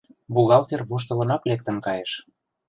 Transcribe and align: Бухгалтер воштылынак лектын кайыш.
Бухгалтер 0.33 0.81
воштылынак 0.89 1.41
лектын 1.49 1.77
кайыш. 1.85 2.11